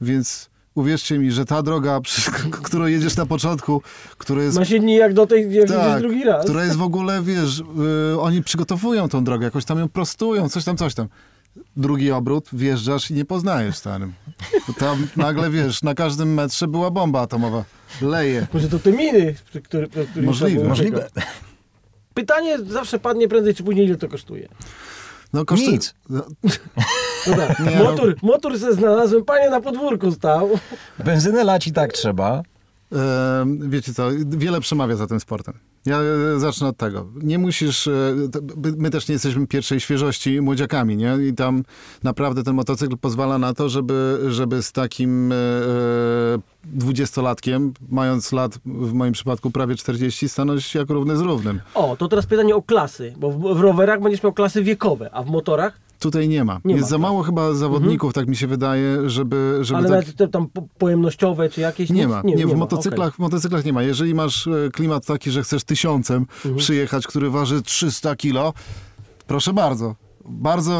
[0.00, 2.30] Więc uwierzcie mi, że ta droga, przy,
[2.62, 3.82] którą jedziesz na początku,
[4.18, 6.44] która jest Ma się dni jak do tej, jak tak, drugi raz.
[6.44, 7.62] która jest w ogóle, wiesz,
[8.14, 11.08] y, oni przygotowują tą drogę, jakoś tam ją prostują, coś tam, coś tam.
[11.76, 14.12] Drugi obrót, wjeżdżasz i nie poznajesz starym.
[14.68, 17.64] Bo tam nagle, wiesz, na każdym metrze była bomba atomowa.
[18.02, 18.46] Leje.
[18.52, 20.64] Może to te miny, przy których Możliwe.
[20.64, 21.08] Możliwe.
[22.14, 24.48] Pytanie zawsze padnie prędzej czy później, ile to kosztuje.
[25.32, 25.94] No, kosztuje- Nic.
[26.08, 26.24] No,
[27.26, 27.84] No tak, Nie, no.
[27.84, 30.50] motor, motor se znalazłem, panie na podwórku stał.
[30.98, 32.42] Benzynę lać i tak trzeba.
[33.60, 35.54] Wiecie co, wiele przemawia za tym sportem.
[35.86, 37.06] Ja e, zacznę od tego.
[37.22, 38.14] Nie musisz, e,
[38.76, 41.16] my też nie jesteśmy pierwszej świeżości młodziakami, nie?
[41.28, 41.64] I tam
[42.02, 45.36] naprawdę ten motocykl pozwala na to, żeby, żeby z takim e,
[46.64, 51.60] dwudziestolatkiem, mając lat w moim przypadku prawie 40, stanąć jak równy z równym.
[51.74, 55.22] O, to teraz pytanie o klasy, bo w, w rowerach będziesz miał klasy wiekowe, a
[55.22, 55.89] w motorach?
[56.00, 56.60] Tutaj nie ma.
[56.64, 57.02] Nie Jest ma, za tak.
[57.02, 59.98] mało chyba zawodników, tak mi się wydaje, żeby, żeby Ale tak...
[60.00, 61.90] nawet te tam po- pojemnościowe czy jakieś?
[61.90, 62.10] Nie nic?
[62.10, 63.82] ma, nie, w, ma, motocyklach, w motocyklach nie ma.
[63.82, 66.56] Jeżeli masz e, klimat taki, że chcesz tysiącem Mhm.
[66.56, 68.52] przyjechać, który waży 300 kilo,
[69.26, 69.94] proszę bardzo.
[70.24, 70.72] Bardzo,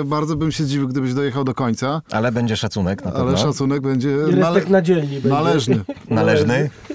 [0.00, 3.28] e, bardzo bym się zdziwił, gdybyś dojechał do końca, Ale będzie szacunek na pewno.
[3.28, 4.08] ale szacunek będzie.
[4.28, 5.28] I respekt na dzielni będzie.
[5.28, 5.80] należny.
[6.10, 6.70] Należny.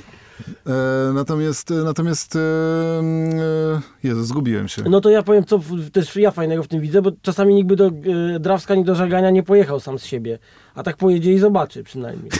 [0.68, 4.82] E, natomiast, natomiast e, e, Jezu, zgubiłem się.
[4.90, 5.60] No to ja powiem, co
[5.94, 8.96] też ja fajnego w tym widzę, bo czasami nikt by do e, Drawska, ni do
[8.96, 10.40] Żagania nie pojechał sam z siebie,
[10.76, 12.32] a tak pojedzie i zobaczy przynajmniej.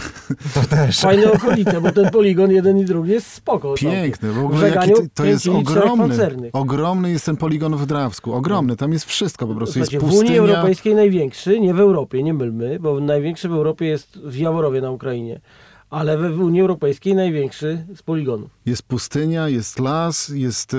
[0.54, 1.00] To też.
[1.00, 3.74] Fajne okolice, bo ten poligon jeden i drugi jest spoko.
[3.74, 6.50] Piękny, w W ogóle jaki Żeganiu to, to jest ogromny.
[6.54, 8.34] Ogromny jest ten poligon w Drawsku.
[8.34, 9.80] Ogromny, tam jest wszystko po prostu.
[9.80, 10.40] Jest Słuchajcie, w Unii pustynia.
[10.40, 14.92] Europejskiej największy, nie w Europie, nie mylmy, bo największy w Europie jest w Jaworowie na
[14.92, 15.40] Ukrainie,
[15.90, 18.50] ale w Unii Europejskiej największy z poligonów.
[18.66, 20.74] Jest pustynia, jest las, jest,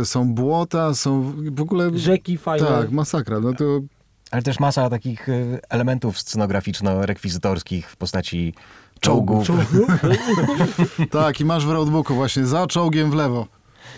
[0.00, 1.98] e, są błota, są w ogóle...
[1.98, 2.66] Rzeki fajne.
[2.66, 3.40] Tak, masakra.
[3.40, 3.80] No to
[4.30, 8.54] Ale też masa takich y, elementów scenograficzno-rekwizytorskich w postaci
[9.00, 9.48] czołgów.
[11.10, 13.46] tak, i masz w roadbooku właśnie za czołgiem w lewo.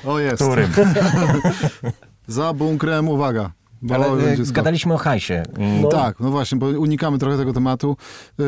[0.05, 0.43] O jest.
[0.43, 0.71] Którym?
[2.27, 3.51] Za bunkrem, uwaga.
[3.83, 4.57] Bo Ale y, będzie skok.
[4.57, 5.43] gadaliśmy o hajsie.
[5.83, 5.89] No.
[5.89, 7.97] Tak, no właśnie, bo unikamy trochę tego tematu.
[8.39, 8.45] Yy,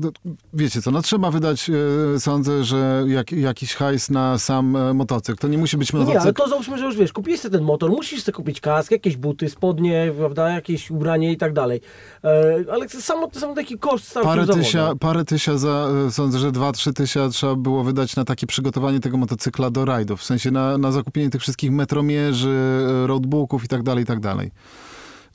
[0.00, 0.10] no,
[0.54, 1.70] wiecie co, no trzeba wydać,
[2.18, 5.38] sądzę, że jak, jakiś hajs na sam e, motocykl.
[5.38, 6.42] To nie musi być Nie, ale motocykl.
[6.42, 9.48] to załóżmy, że już wiesz, kupiłeś sobie ten motor, musisz sobie kupić kask, jakieś buty,
[9.48, 11.80] spodnie, prawda, jakieś ubranie i tak dalej.
[12.24, 16.52] E, ale samo, sam taki koszt całkiem Parę tysia, parę tysia za, e, sądzę, że
[16.52, 20.20] dwa, trzy tysia trzeba było wydać na takie przygotowanie tego motocykla do rajdów.
[20.20, 22.58] W sensie na, na zakupienie tych wszystkich metromierzy,
[23.06, 24.50] roadbooków i tak dalej, i tak dalej.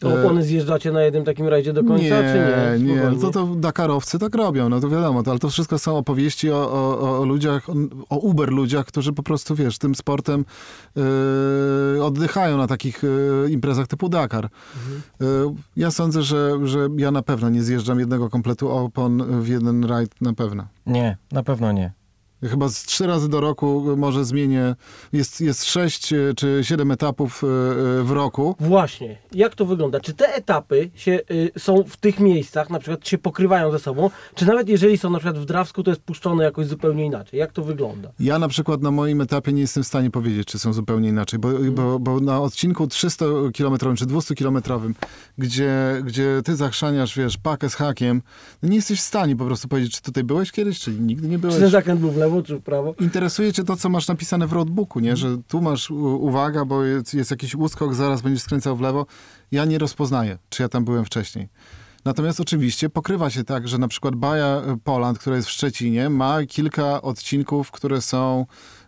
[0.04, 2.94] To opony zjeżdżacie na jednym takim rajdzie do końca, nie, czy nie?
[2.94, 3.22] nie, Spokojnie.
[3.22, 6.72] to, to Dakarowcy tak robią, no to wiadomo, to, ale to wszystko są opowieści o,
[6.72, 7.68] o, o- ludziach,
[8.10, 10.46] o, Uber ludziach, którzy po prostu, wiesz, tym sportem
[11.96, 14.50] yy, oddychają na takich yy, imprezach typu Dakar.
[15.20, 15.28] Yy,
[15.76, 20.22] ja sądzę, że, że ja na pewno nie zjeżdżam jednego kompletu opon w jeden rajd,
[20.22, 20.68] na pewno.
[20.86, 21.92] Nie, na pewno nie.
[22.50, 24.76] Chyba z trzy razy do roku może zmienię.
[25.14, 28.56] Jest, jest sześć e, czy siedem etapów e, e, w roku.
[28.60, 29.18] Właśnie.
[29.32, 30.00] Jak to wygląda?
[30.00, 34.10] Czy te etapy się, y, są w tych miejscach, na przykład się pokrywają ze sobą,
[34.36, 37.40] czy nawet jeżeli są na przykład w Drawsku, to jest puszczone jakoś zupełnie inaczej?
[37.40, 38.12] Jak to wygląda?
[38.20, 41.40] Ja na przykład na moim etapie nie jestem w stanie powiedzieć, czy są zupełnie inaczej,
[41.40, 44.94] bo, bo, bo na odcinku 300-kilometrowym czy 200-kilometrowym,
[45.38, 48.22] gdzie, gdzie ty zachrzaniasz, wiesz, pakę z hakiem,
[48.64, 51.40] no nie jesteś w stanie po prostu powiedzieć, czy tutaj byłeś kiedyś, czy nigdy nie
[51.40, 51.56] byłeś.
[51.56, 52.96] Czy ten zakręt był w lewo, czy w prawo?
[53.00, 55.16] Interesuje cię to, co masz napisane w roadbooku, nie?
[55.16, 59.06] Że tu masz uwaga, bo jest, jest jakiś uskok, zaraz będziesz skręcał w lewo.
[59.52, 61.50] Ja nie rozpoznaję, czy ja tam byłem wcześniej.
[62.06, 66.46] Natomiast oczywiście pokrywa się tak, że na przykład Baja Poland, która jest w Szczecinie, ma
[66.46, 68.46] kilka odcinków, które są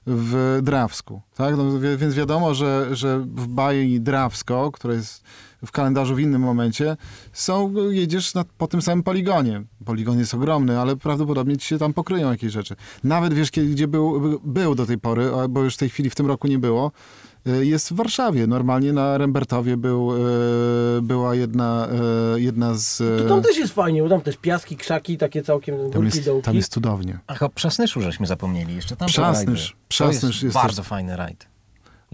[0.08, 1.22] w Drawsku.
[1.36, 1.58] Tak?
[1.58, 5.24] No, więc wiadomo, że, że w Baji Drawsko, która jest
[5.66, 6.98] w kalendarzu w innym momencie,
[7.34, 9.64] są, jedziesz na, po tym samym poligonie.
[9.86, 12.76] Poligon jest ogromny, ale prawdopodobnie ci się tam pokryją jakieś rzeczy.
[13.04, 16.10] Nawet wiesz, kiedy, gdzie był, był do tej pory, a- bo już w tej chwili
[16.10, 16.92] w tym roku nie było,
[17.48, 18.48] y, jest w Warszawie.
[18.48, 20.12] Normalnie na Rembertowie był,
[20.98, 21.88] y, była jedna,
[22.36, 22.98] y, jedna z...
[23.24, 26.26] To tam też jest fajnie, bo tam też piaski, krzaki, takie całkiem tam górki, jest,
[26.30, 26.46] dołki.
[26.46, 27.20] tam jest cudownie.
[27.28, 28.96] Ach, o Przasnyszu żeśmy zapomnieli jeszcze.
[28.96, 29.72] Tam Przasnysz.
[29.72, 31.48] To Przasnysz jest, jest bardzo też- fajny rajd.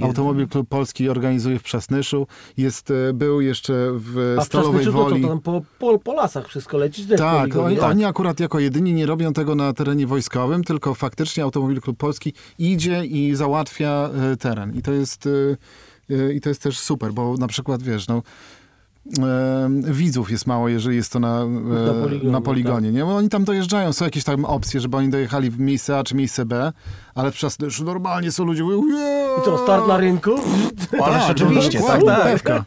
[0.01, 2.27] Automobil Klub Polski organizuje w Przasnyszu.
[2.57, 5.27] Jest, e, był jeszcze w A w Stalowej Przasnyszu to, to Woli.
[5.27, 7.91] tam po, po, po lasach wszystko leci, Tak, oni, tak.
[7.91, 12.33] oni akurat jako jedyni nie robią tego na terenie wojskowym, tylko faktycznie Automobil Klub Polski
[12.59, 14.75] idzie i załatwia e, teren.
[14.75, 15.29] I to jest,
[16.09, 18.21] e, i to jest też super, bo na przykład, wiesz, no,
[19.83, 22.95] widzów jest mało, jeżeli jest to na, e, Na poligonie, na poligonie tak.
[22.95, 23.05] nie?
[23.05, 26.15] Bo oni tam dojeżdżają, są jakieś tam opcje, żeby oni dojechali w miejsce A czy
[26.15, 26.71] miejsce B,
[27.15, 28.83] ale w Przasnyszu normalnie są ludzie, mówią,
[29.41, 30.31] I co, start na rynku?
[31.03, 32.23] Ależ Tak, oczywiście, no, tak, tak.
[32.23, 32.65] Pewka,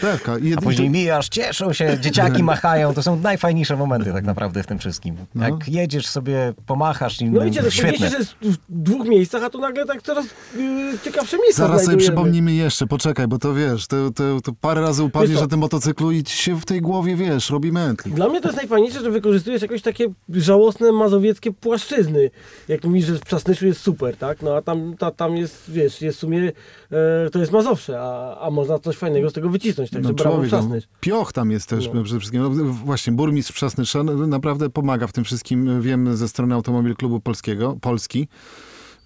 [0.00, 0.38] pewka.
[0.38, 2.94] I A później mijasz, cieszą się, dzieciaki machają.
[2.94, 5.16] To są najfajniejsze momenty tak naprawdę w tym wszystkim.
[5.34, 5.44] No.
[5.44, 7.88] Jak jedziesz sobie, pomachasz No innym, wiecie, to świetne.
[7.90, 8.10] świetnie.
[8.10, 11.96] że jest w dwóch miejscach, a tu nagle tak coraz yy, ciekawsze miejsca Zaraz sobie
[11.96, 15.40] przypomnimy jeszcze, poczekaj, bo to wiesz, to, to, to parę razy co?
[15.40, 18.14] na tym motocyklu i ci się w tej głowie, wiesz, robi mętlik.
[18.14, 22.30] Dla mnie to jest najfajniejsze, że wykorzystujesz jakieś takie żałosne mazowieckie płaszczyzny.
[22.68, 24.42] Jak mówisz, że w Przasnyszu jest super, tak?
[24.42, 26.52] No a tam, ta, tam jest, wiesz, jest w sumie,
[26.92, 30.36] e, to jest Mazowsze, a, a można coś fajnego z tego wycisnąć, także No brawo
[30.38, 30.84] no, Przasnysz.
[31.00, 32.02] pioch tam jest też No.
[32.02, 32.42] przede wszystkim.
[32.42, 35.82] No, właśnie, burmistrz Przasnysza no, naprawdę pomaga w tym wszystkim.
[35.82, 38.28] Wiem ze strony Automobil Klubu Polskiego, Polski,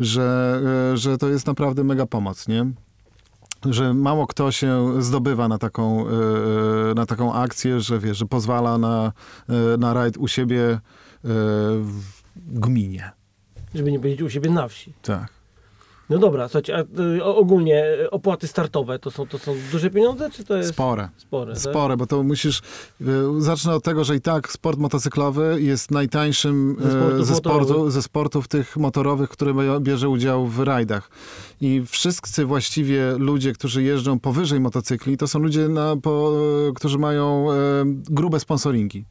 [0.00, 0.61] że,
[0.92, 2.66] e, że to jest naprawdę mega pomoc, nie?
[3.64, 6.12] Że mało kto się zdobywa na taką, e,
[6.94, 9.12] na taką akcję, że wie, że pozwala na,
[9.49, 10.81] e, na rajd u siebie e,
[11.81, 12.01] w
[12.37, 13.11] gminie.
[13.75, 14.92] Żeby nie powiedzieć u siebie na wsi.
[15.03, 15.39] Tak.
[16.11, 20.31] No dobra, słuchajcie, a y, ogólnie y, opłaty startowe to są, to są duże pieniądze,
[20.31, 21.09] czy to jest Spore.
[21.16, 21.53] spore?
[21.53, 21.62] tak?
[21.62, 22.62] Spore, bo to musisz.
[23.01, 23.05] y,
[23.38, 28.03] Zacznę od tego, że i tak sport motocyklowy jest najtańszym Ze sportów ze, sportu, ze
[28.03, 31.11] sportów tych motorowych, które bie- bierze udział w rajdach.
[31.61, 36.33] I wszyscy właściwie ludzie, którzy jeżdżą powyżej motocykli, to są ludzie, na, po,
[36.75, 37.46] którzy mają
[38.11, 39.05] grube sponsoringi.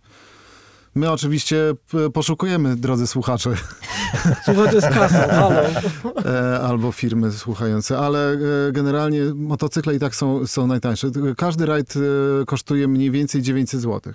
[0.96, 3.50] My oczywiście p- poszukujemy, drodzy słuchacze,
[4.46, 5.62] Słuchajcie z kasą, halo.
[6.26, 11.08] e, albo firmy słuchające, ale e, generalnie motocykle i tak są, są najtańsze.
[11.38, 12.00] Każdy rajd e,
[12.46, 14.14] kosztuje mniej więcej 900 zł.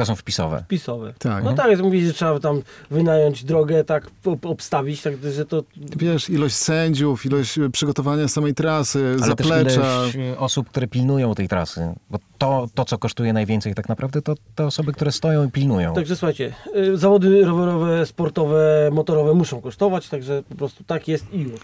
[0.00, 0.64] To są wpisowe.
[0.68, 1.14] Pisowe.
[1.18, 1.44] Tak.
[1.44, 5.62] No tak, jest mówić, że trzeba tam wynająć drogę, tak ob- obstawić, tak, że to
[5.96, 10.02] Wiesz, ilość sędziów, ilość e, przygotowania samej trasy, Ale też zaplecza.
[10.02, 11.94] ileś e, osób, które pilnują tej trasy.
[12.10, 15.94] Bo to, to, co kosztuje najwięcej tak naprawdę, to te osoby, które stoją i pilnują.
[15.94, 21.40] Także słuchajcie, y, zawody rowerowe, sportowe, motorowe muszą kosztować, także po prostu tak jest i
[21.40, 21.60] już.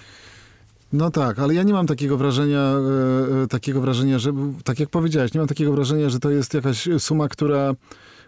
[0.93, 4.33] No tak, ale ja nie mam takiego wrażenia, e, e, takiego wrażenia, że,
[4.65, 7.73] tak jak powiedziałeś, nie mam takiego wrażenia, że to jest jakaś suma, która,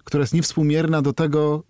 [0.09, 1.63] która jest niewspółmierna do tego,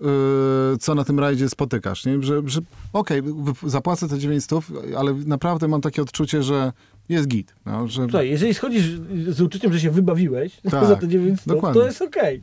[0.75, 2.05] e, co na tym rajdzie spotykasz.
[2.05, 2.23] Nie?
[2.23, 2.61] Że, że
[2.93, 4.65] okej, wy- zapłacę te 900,
[4.97, 6.73] ale naprawdę mam takie odczucie, że
[7.09, 7.55] jest git.
[7.67, 8.03] No, że...
[8.03, 8.85] Słuchaj, jeżeli schodzisz
[9.29, 11.81] z uczuciem, że się wybawiłeś Tak, za te 900, dokładnie.
[11.81, 12.43] to jest okej.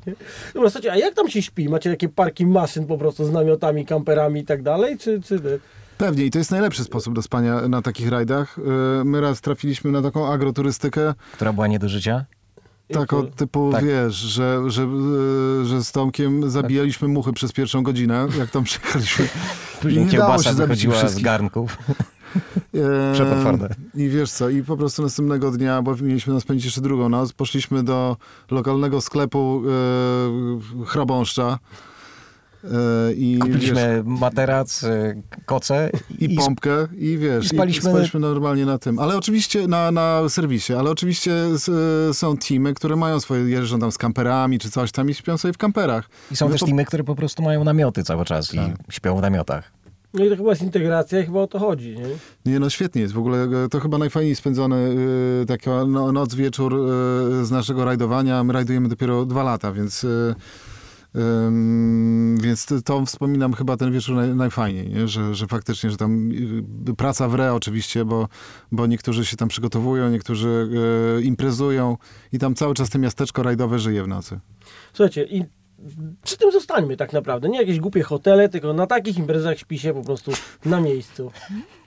[0.53, 1.69] Dobra, słuchajcie, a jak tam się śpi?
[1.69, 5.21] Macie takie parki maszyn po prostu z namiotami, kamperami i tak dalej, czy...
[5.21, 5.59] czy...
[5.97, 8.59] Pewnie i to jest najlepszy sposób do spania na takich rajdach.
[8.59, 12.25] E, My raz trafiliśmy na taką agroturystykę, Która była nie do życia?
[12.93, 13.85] Taką typu, Tak.
[13.85, 19.27] wiesz, że, że, e, że z Tomkiem zabijaliśmy muchy przez pierwszą godzinę, jak tam przyjechaliśmy.
[19.81, 21.25] Później nie dało kiełbasa się zabić wychodziła z wszystkich.
[21.25, 21.77] garnków.
[22.75, 23.69] E, Przepotworne.
[23.95, 27.33] I wiesz co, i po prostu następnego dnia, bo mieliśmy nas spędzić jeszcze drugą noc,
[27.33, 28.17] poszliśmy do
[28.51, 29.61] lokalnego sklepu
[30.85, 31.59] chrabąszcza.
[32.65, 37.89] E, i, wiesz, Kupiliśmy materac, y, koce I, i, pompkę i wiesz, i i spaliśmy-
[37.91, 38.99] spaliśmy, normalnie na tym.
[38.99, 41.71] Ale oczywiście na, na serwisie, ale oczywiście s-
[42.17, 45.53] są teamy, które mają swoje, jeżdżą tam z kamperami czy coś tam i śpią sobie
[45.53, 46.09] w kamperach.
[46.31, 48.57] i są My też po- teamy, które po prostu mają namioty cały czas Tak.
[48.89, 49.71] i śpią w namiotach.
[50.13, 52.05] No i to chyba jest integracja i chyba o to chodzi, nie?
[52.53, 53.13] Nie, no świetnie jest.
[53.13, 54.75] W ogóle e, to chyba najfajniej spędzony
[55.41, 58.43] y, taka no, noc, wieczór y, z naszego rajdowania.
[58.43, 60.03] My rajdujemy dopiero dwa lata, więc...
[60.03, 60.35] Y,
[62.41, 65.07] więc to, wspominam chyba ten wieczór naj, najfajniej, nie?
[65.07, 66.31] Że, że faktycznie, że tam
[66.89, 68.27] y, praca w re oczywiście, bo,
[68.71, 70.69] bo niektórzy się tam przygotowują, niektórzy
[71.19, 71.97] y, imprezują
[72.31, 74.39] i tam cały czas to miasteczko rajdowe żyje w nocy.
[74.93, 75.43] Słuchajcie, i
[76.23, 77.49] przy tym zostańmy tak naprawdę.
[77.49, 80.31] Nie jakieś głupie hotele, tylko na takich imprezach śpi się po prostu
[80.65, 81.31] na miejscu.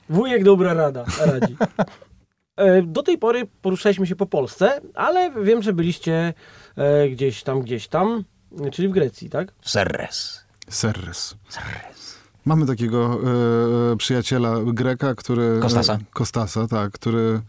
[0.08, 1.56] Wujek dobra rada, radzi.
[2.56, 6.34] E, Do tej pory poruszaliśmy się po Polsce, ale wiem, że byliście
[6.76, 8.24] e, gdzieś tam, gdzieś tam,
[8.72, 9.52] czyli w Grecji, tak?
[9.62, 10.44] Serres.
[10.68, 11.34] Serres.
[12.44, 13.20] Mamy takiego
[13.92, 15.58] e, przyjaciela Greka, który...
[15.61, 15.94] Kostasa.
[15.94, 17.40] E, Kostasa, tak, który...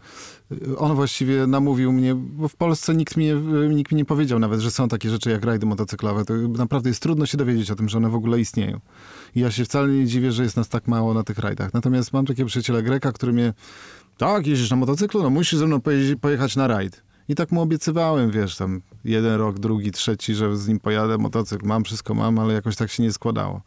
[0.52, 3.34] e, On właściwie namówił mnie, bo w Polsce nikt mi, nie,
[3.68, 6.24] nikt mi nie powiedział nawet, że są takie rzeczy jak rajdy motocyklowe.
[6.24, 8.80] To naprawdę jest trudno się dowiedzieć o tym, że one w ogóle istnieją.
[9.34, 11.74] I ja się wcale nie dziwię, że jest nas tak mało na tych rajdach.
[11.74, 13.52] Natomiast mam takiego przyjaciela Greka, który mnie...
[14.18, 15.22] Tak, jeździsz na motocyklu?
[15.22, 15.80] No musisz ze mną
[16.20, 17.02] pojechać na rajd.
[17.28, 21.66] I tak mu obiecywałem, wiesz, tam jeden rok, drugi, trzeci, że z nim pojadę, motocykl
[21.66, 23.62] mam, wszystko mam, ale jakoś tak się nie składało.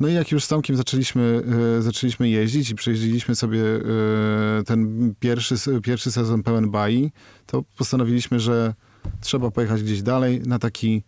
[0.00, 1.42] No i jak już z Tomkiem zaczęliśmy,
[1.78, 7.12] e, zaczęliśmy jeździć i przejeździliśmy sobie e, ten pierwszy, pierwszy sezon pełen bai,
[7.46, 8.74] to postanowiliśmy, że
[9.20, 11.02] trzeba pojechać gdzieś dalej na taki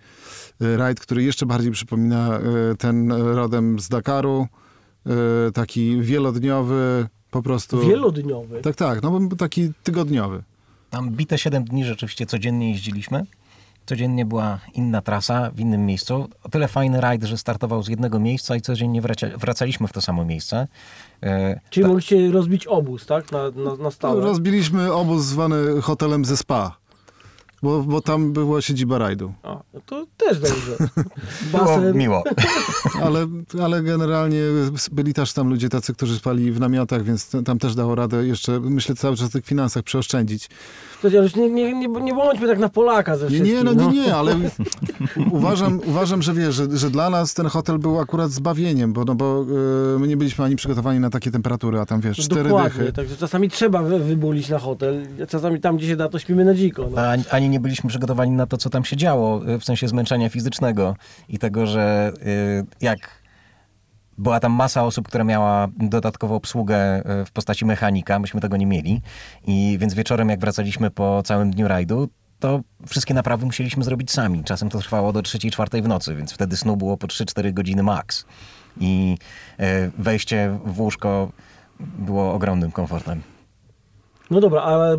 [0.60, 2.40] e, rajd, który jeszcze bardziej przypomina
[2.78, 4.46] ten rodem z Dakaru.
[5.54, 7.80] Taki wielodniowy, po prostu...
[7.80, 8.62] Wielodniowy.
[8.62, 10.42] Tak, tak, no bo taki tygodniowy.
[10.90, 13.26] Tam bite 7 dni rzeczywiście codziennie jeździliśmy.
[13.86, 16.28] Codziennie była inna trasa w innym miejscu.
[16.42, 19.02] O tyle fajny rajd, że startował z jednego miejsca i codziennie
[19.36, 20.68] wracaliśmy w to samo miejsce.
[21.22, 23.32] E, Czyli mogliście rozbić obóz, tak?
[23.32, 24.20] Na, na, na stałe.
[24.22, 26.76] Rozbiliśmy obóz zwany hotelem ze spa,
[27.62, 29.32] bo, bo tam była siedziba rajdu.
[29.42, 30.76] A, no to też dobrze.
[31.52, 32.24] Było miło.
[33.04, 33.26] Ale,
[33.62, 34.40] ale generalnie
[34.92, 38.60] byli też tam ludzie tacy, którzy spali w namiotach, więc tam też dało radę jeszcze,
[38.60, 40.48] myślę, cały czas w tych finansach przeoszczędzić.
[41.12, 43.56] Już nie, nie, nie, nie bądźmy tak na Polaka ze Nie, wszystkim.
[43.56, 44.36] nie, no nie, nie, ale
[45.30, 49.14] uważam, uważam że wiesz, że, że dla nas ten hotel był akurat zbawieniem, bo, no
[49.14, 49.44] bo
[49.96, 52.92] e, my nie byliśmy ani przygotowani na takie temperatury, a tam wiesz, cztery Dokładnie, dychy.
[52.92, 56.54] także czasami trzeba wy, wybulić na hotel, czasami tam, gdzie się da, to śpimy na
[56.54, 56.88] dziko.
[56.94, 57.02] No.
[57.02, 60.28] Ani, ani nie byliśmy przygotowani na to, co tam się działo, y, w sensie zmęczenia
[60.28, 60.96] fizycznego
[61.28, 62.12] i tego, że
[62.60, 63.23] y, jak
[64.18, 68.66] była tam masa osób, która miała dodatkową obsługę y, w postaci mechanika, myśmy tego nie
[68.66, 69.00] mieli.
[69.46, 74.44] I więc wieczorem, jak wracaliśmy po całym dniu rajdu, to wszystkie naprawy musieliśmy zrobić sami.
[74.44, 78.24] Czasem to trwało do 3-4 w nocy, więc wtedy snu było po 3-4 godziny max.
[78.80, 79.18] I
[79.60, 81.32] y, wejście w łóżko
[81.80, 83.33] było ogromnym komfortem.
[84.30, 84.98] No dobra, ale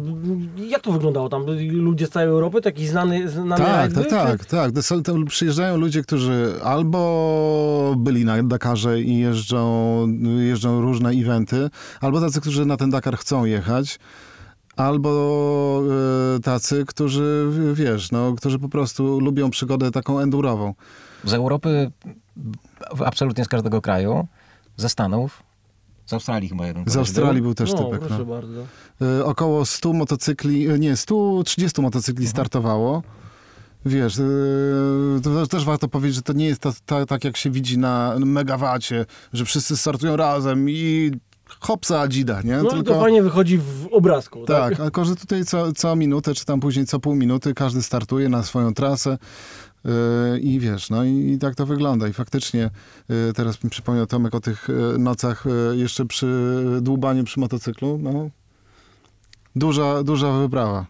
[0.67, 1.45] jak to wyglądało tam?
[1.71, 4.71] Ludzie z całej Europy, taki znany, znany Tak, tak, tak, tak.
[4.71, 10.07] To są- tam przyjeżdżają ludzie, którzy albo byli na Dakarze i jeżdżą,
[10.39, 11.69] jeżdżą różne eventy,
[12.01, 13.99] albo tacy, którzy na ten Dakar chcą jechać,
[14.75, 15.81] albo
[16.35, 20.73] e, tacy, którzy, wiesz, no, którzy po prostu lubią przygodę taką endurową.
[21.23, 21.91] Z Europy
[23.05, 24.27] absolutnie z każdego kraju,
[24.77, 25.43] ze Stanów,
[26.05, 27.43] z Australii chyba jeden Z Australii był.
[27.43, 27.99] był też no, typek.
[27.99, 28.25] proszę No.
[28.25, 28.61] bardzo.
[29.01, 33.03] E, Około 100 motocykli, e, nie, 130 motocykli startowało.
[33.85, 34.23] Wiesz, e,
[35.23, 38.15] to też warto powiedzieć, że to nie jest ta, ta, tak, jak się widzi na
[38.19, 41.11] megawacie, że wszyscy startują razem i
[41.59, 42.57] hopsa Adzida, nie?
[42.57, 44.69] No i to fajnie wychodzi w obrazku, tak?
[44.69, 48.29] tak, tylko że tutaj co, co minutę, czy tam później co pół minuty każdy startuje
[48.29, 49.17] na swoją trasę.
[50.41, 52.07] I wiesz, no i, i tak to wygląda.
[52.07, 52.69] I faktycznie
[53.09, 56.27] e, teraz mi przypomniał Tomek o tych e, nocach e, jeszcze przy
[56.81, 57.99] dłubaniu przy motocyklu.
[58.01, 58.29] No,
[59.55, 60.85] duża, duża wyprawa.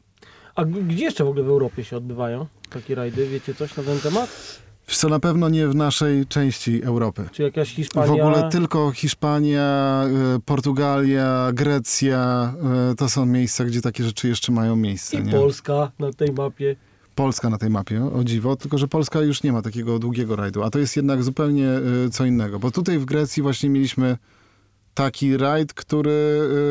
[0.56, 3.28] A gdzie jeszcze w ogóle w Europie się odbywają takie rajdy?
[3.28, 4.60] Wiecie coś na ten temat?
[4.88, 7.30] Co na pewno nie w naszej części Europy.
[7.32, 8.08] Czy jakaś Hiszpania?
[8.08, 10.04] W ogóle tylko Hiszpania,
[10.46, 12.54] Portugalia, Grecja
[12.98, 15.18] to są miejsca, gdzie takie rzeczy jeszcze mają miejsce.
[15.18, 15.32] I nie?
[15.32, 16.76] Polska na tej mapie.
[17.16, 20.64] Polska na tej mapie, o dziwo, tylko że Polska już nie ma takiego długiego rajdu,
[20.64, 21.70] a to jest jednak zupełnie
[22.06, 24.18] y, co innego, bo tutaj w Grecji właśnie mieliśmy
[24.94, 26.12] taki rajd, który,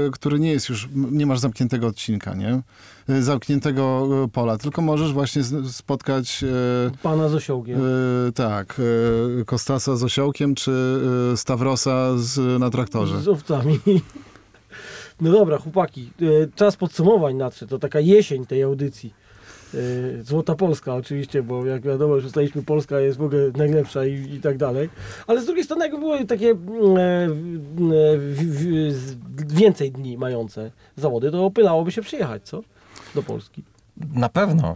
[0.09, 2.63] y, który nie jest już, nie masz zamkniętego odcinka, nie?
[3.11, 6.45] Y, Zamkniętego pola, tylko możesz właśnie spotkać
[7.03, 7.81] Pana z osiołkiem.
[8.35, 8.81] tak,
[9.47, 11.01] Kostasa z osiołkiem, czy
[11.37, 13.21] Stawrosa z, na traktorze.
[13.23, 13.79] Z owcami.
[15.21, 16.11] No dobra, chłopaki.
[16.55, 17.71] Czas podsumowań nadszedł.
[17.71, 19.15] To taka jesień tej audycji.
[20.21, 24.35] E, Złota Polska oczywiście, bo jak wiadomo, już ustaliliśmy, Polska jest w ogóle najlepsza i,
[24.35, 24.89] i tak dalej.
[25.27, 26.55] Ale z drugiej strony, jakby były takie e,
[28.19, 28.95] w-
[29.37, 32.63] w- więcej dni mające zawody, to opylałoby się przyjechać, co?
[33.15, 33.63] Do Polski.
[34.15, 34.75] Na pewno.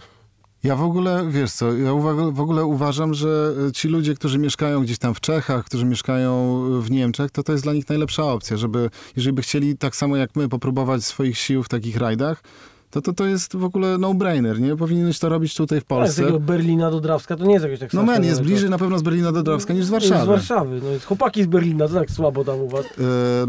[0.64, 4.82] Ja w ogóle, wiesz co, ja uwa- w ogóle uważam, że ci ludzie, którzy mieszkają
[4.82, 8.56] gdzieś tam w Czechach, którzy mieszkają w Niemczech, to to jest dla nich najlepsza opcja,
[8.56, 12.42] żeby, jeżeli by chcieli tak samo jak my popróbować swoich sił w takich rajdach,
[12.90, 14.76] to to, to jest w ogóle no-brainer, nie?
[14.76, 16.22] Powinieneś to robić tutaj w Ale z Polsce.
[16.22, 18.98] takiego Berlina do Drawska to nie jest jakoś tak No man, jest bliżej na pewno
[18.98, 20.24] z Berlina do Drawska niż z Warszawy.
[20.24, 20.80] Z Warszawy.
[20.82, 22.86] No jest chłopaki z Berlina, to tak słabo tam u was.
[22.86, 23.46] E,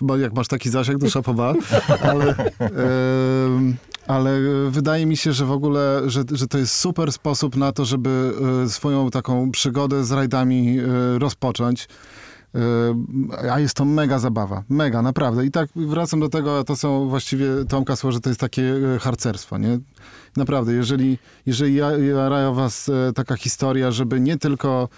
[0.00, 1.54] no, jak masz taki zasięg, to szapoba.
[2.10, 7.56] Ale, em, ale wydaje mi się, że w ogóle, że, że to jest super sposób
[7.56, 8.32] na to, żeby
[8.64, 11.88] e, swoją taką przygodę z rajdami e, rozpocząć.
[12.54, 14.62] E, A jest to mega zabawa.
[14.68, 15.46] Mega, naprawdę.
[15.46, 18.98] I tak wracam do tego, to są właściwie, Tomka słowo, że to jest takie e,
[18.98, 19.78] harcerstwo, nie?
[20.36, 24.88] Naprawdę, jeżeli, jeżeli ja- jara was e, taka historia, żeby nie tylko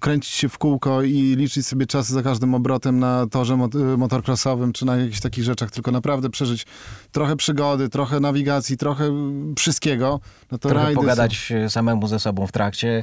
[0.00, 3.96] kręcić się w kółko i liczyć sobie czasy za każdym obrotem na torze mot- y,
[3.96, 6.66] motorcrossowym, czy na jakichś takich rzeczach, tylko naprawdę przeżyć
[7.12, 9.10] trochę przygody, trochę nawigacji, trochę
[9.58, 10.20] wszystkiego,
[10.52, 13.02] no to Trochę pogadać e, samemu ze sobą w trakcie, e,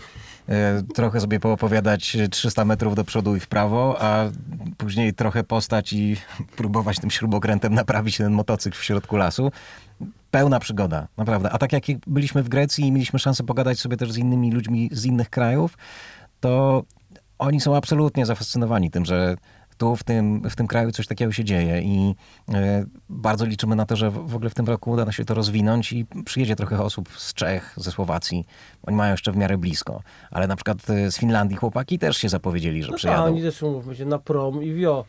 [0.95, 4.29] trochę sobie poopowiadać e, 300 metrów do przodu i w prawo, a
[4.77, 6.17] później trochę postać i
[6.57, 9.51] próbować tym śrubokrętem naprawić ten motocykl w środku lasu.
[10.31, 11.49] Pełna przygoda, naprawdę.
[11.49, 14.89] A tak jak byliśmy w Grecji i mieliśmy szansę pogadać sobie też z innymi ludźmi
[14.91, 15.77] z innych krajów,
[16.39, 16.83] to
[17.39, 19.35] oni są absolutnie zafascynowani tym, że
[19.81, 22.15] tu w tym, w tym kraju coś takiego się dzieje i
[22.53, 25.33] e, bardzo liczymy na to, że w ogóle w tym roku uda nam się to
[25.33, 28.45] rozwinąć i przyjedzie trochę osób z Czech, ze Słowacji.
[28.83, 32.29] Oni mają jeszcze w miarę blisko, ale na przykład e, z Finlandii chłopaki też się
[32.29, 33.23] zapowiedzieli, że No tak, przyjadą.
[33.23, 35.05] oni też umówmy się na prom i wio.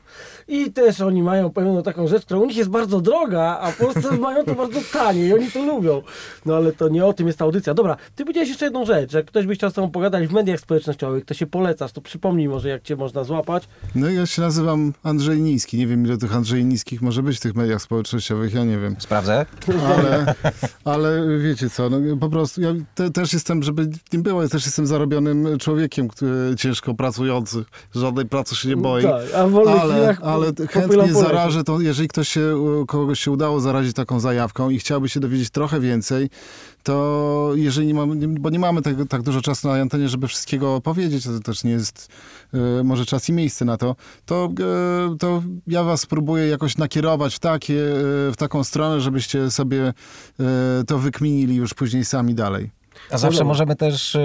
[0.48, 3.76] I też oni mają pewną taką rzecz, która u nich jest bardzo droga, a w
[3.76, 6.02] Polsce mają to bardzo tanie i oni to lubią.
[6.46, 7.74] No ale to nie o tym jest ta audycja.
[7.74, 10.32] Dobra, ty powiedziałeś jeszcze jedną rzecz, że jak ktoś by chciał z tobą pogadać w
[10.32, 13.68] mediach społecznościowych, to się polecasz, to przypomnij może jak cię można złapać.
[13.94, 14.62] No ja się nazywam
[15.03, 15.79] Andrzej Niski.
[15.79, 18.96] Nie wiem, ile tych Andrzej Niskich może być w tych mediach społecznościowych, ja nie wiem.
[18.98, 19.46] Sprawdzę.
[19.87, 20.35] Ale,
[20.85, 24.66] ale wiecie co, no, po prostu ja te, też jestem, żeby nie było, ja też
[24.66, 29.03] jestem zarobionym człowiekiem, który, ciężko pracujący, żadnej pracy się nie boi.
[29.03, 32.57] Tak, a w wolnych Ale, ale chętnie zarażę, to jeżeli ktoś się,
[32.88, 36.31] kogoś się udało zarazić taką zajawką i chciałby się dowiedzieć trochę więcej,
[36.83, 40.81] to jeżeli nie mamy, bo nie mamy tak, tak dużo czasu na antenie, żeby wszystkiego
[40.81, 42.09] powiedzieć, to też nie jest
[42.55, 44.53] e, może czas i miejsce na to, to,
[45.12, 49.92] e, to ja was spróbuję jakoś nakierować w, takie, e, w taką stronę, żebyście sobie
[50.87, 52.71] to wykminili już później sami dalej.
[53.11, 54.16] A zawsze możemy też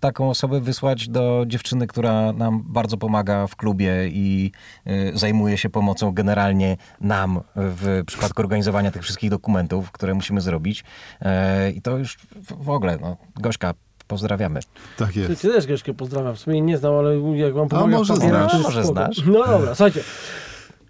[0.00, 4.52] taką osobę wysłać do dziewczyny, która nam bardzo pomaga w klubie i
[4.86, 10.84] e, zajmuje się pomocą generalnie nam w przypadku organizowania tych wszystkich dokumentów, które musimy zrobić.
[11.20, 12.18] E, I to już
[12.60, 13.74] w- ogóle, no, Gośka,
[14.06, 14.60] pozdrawiamy.
[14.96, 15.42] Tak Ty, jest.
[15.42, 18.50] ty też Grzeszkę pozdrawiam, w sumie nie znam, ale jak wam pomagam może w papierach,
[18.50, 18.62] znasz.
[18.62, 19.16] Może znasz.
[19.26, 20.00] No dobra, słuchajcie.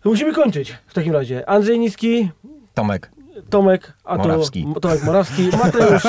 [0.05, 1.49] Musimy kończyć w takim razie.
[1.49, 2.31] Andrzej Niski,
[2.75, 3.11] Tomek,
[3.51, 4.67] Tomek, a to Morawski.
[4.81, 6.03] Tomek Morawski, Mateusz,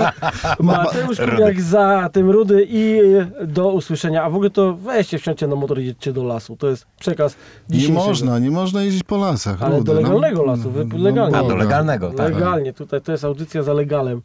[0.60, 3.00] Mateusz Kubiak za tym Rudy i
[3.46, 4.22] do usłyszenia.
[4.22, 6.56] A w ogóle to weźcie, wsiądźcie na motor i jedźcie do lasu.
[6.56, 7.36] To jest przekaz
[7.68, 9.62] Nie można, nie można jeździć po lasach.
[9.62, 11.38] Ale do Rudy, legalnego lasu, wy- legalnie.
[11.38, 12.34] a do legalnego, tak.
[12.34, 14.22] Legalnie, tutaj to jest audycja za legalem.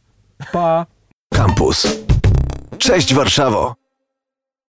[0.52, 0.86] Pa!
[1.34, 1.88] Campus.
[2.78, 3.87] Cześć Warszawo!